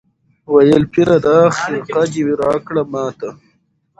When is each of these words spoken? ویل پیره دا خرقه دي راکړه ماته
ویل 0.53 0.83
پیره 0.93 1.17
دا 1.25 1.37
خرقه 1.57 2.03
دي 2.11 2.21
راکړه 2.41 2.83
ماته 2.91 3.29